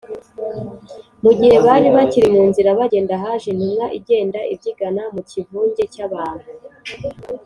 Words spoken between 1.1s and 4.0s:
mu gihe bari bakiri mu nzira bagenda, haje intumwa